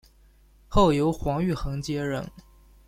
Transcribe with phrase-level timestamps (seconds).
[0.67, 2.27] 后由黄玉衡接任。